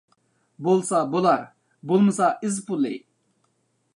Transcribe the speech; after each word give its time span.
بولسا 0.67 1.01
بولار، 1.15 1.43
بولمىسا 1.91 2.31
ئىز 2.47 2.57
پۇلى. 2.71 2.95